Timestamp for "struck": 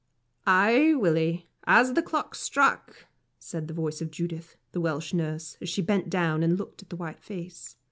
2.33-3.05